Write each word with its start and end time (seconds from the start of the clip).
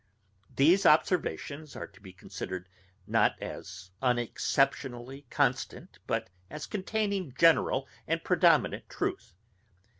These 0.55 0.87
observations 0.87 1.75
are 1.75 1.85
to 1.85 2.01
be 2.01 2.11
considered 2.11 2.67
not 3.05 3.39
as 3.39 3.91
unexceptionally 4.01 5.27
constant, 5.29 5.99
but 6.07 6.27
as 6.49 6.65
containing 6.65 7.35
general 7.37 7.87
and 8.07 8.23
predominant 8.23 8.89
truth. 8.89 9.35